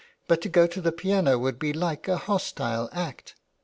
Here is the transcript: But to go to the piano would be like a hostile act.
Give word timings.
But 0.27 0.41
to 0.41 0.49
go 0.49 0.65
to 0.65 0.81
the 0.81 0.91
piano 0.91 1.37
would 1.37 1.59
be 1.59 1.73
like 1.73 2.07
a 2.07 2.17
hostile 2.17 2.89
act. 2.91 3.35